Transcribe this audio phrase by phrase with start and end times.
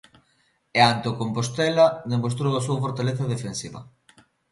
[0.77, 3.79] E ante o Compostela demostrou a súa fortaleza defensiva.